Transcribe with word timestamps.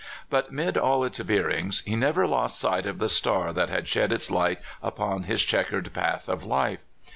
But 0.31 0.51
mid 0.51 0.79
all 0.79 1.03
its 1.03 1.19
veerings 1.19 1.85
he 1.85 1.95
never 1.95 2.25
lost 2.25 2.59
sight 2.59 2.87
of 2.87 2.97
the 2.97 3.07
Star 3.07 3.53
that 3.53 3.69
had 3.69 3.87
shed 3.87 4.11
its 4.11 4.31
light 4.31 4.57
upon 4.81 5.25
his 5.25 5.43
checkered 5.43 5.93
path 5.93 6.27
of 6.27 6.43
life. 6.43 6.79